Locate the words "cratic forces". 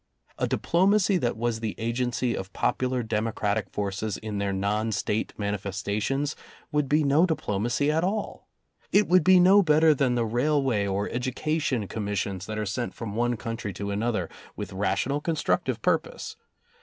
3.31-4.17